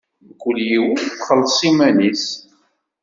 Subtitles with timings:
[0.27, 2.25] Mkul yiwet txelleṣ iman-is.